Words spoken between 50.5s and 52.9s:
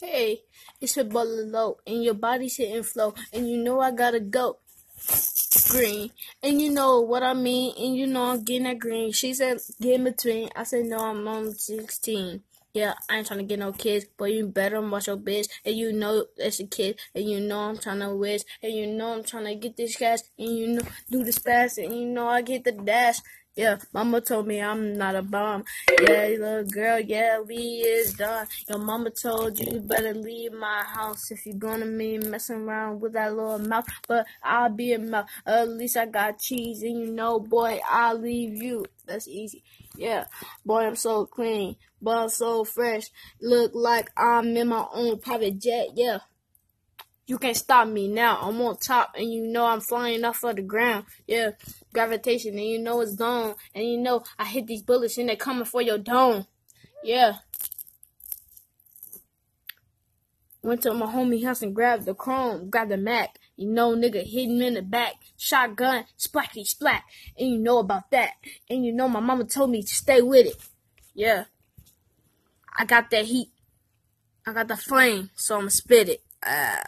the ground. Yeah, gravitation, and you